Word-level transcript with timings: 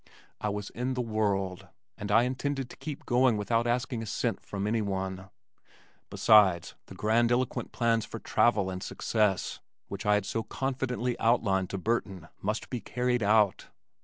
I 0.39 0.49
was 0.49 0.71
in 0.71 0.95
the 0.95 1.01
world 1.01 1.67
and 1.95 2.09
I 2.11 2.23
intended 2.23 2.71
to 2.71 2.75
keep 2.77 3.05
going 3.05 3.37
without 3.37 3.67
asking 3.67 4.01
a 4.01 4.07
cent 4.07 4.43
from 4.43 4.65
anyone. 4.65 5.29
Besides, 6.09 6.73
the 6.87 6.95
grandiloquent 6.95 7.71
plans 7.71 8.03
for 8.03 8.17
travel 8.17 8.71
and 8.71 8.81
success 8.81 9.59
which 9.89 10.07
I 10.07 10.15
had 10.15 10.25
so 10.25 10.41
confidently 10.41 11.19
outlined 11.19 11.69
to 11.69 11.77
Burton 11.77 12.29
must 12.41 12.71
be 12.71 12.81
carried 12.81 13.21
out. 13.21 13.67